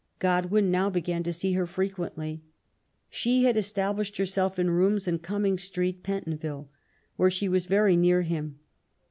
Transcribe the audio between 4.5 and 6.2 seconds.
in rooms in Gumming Street,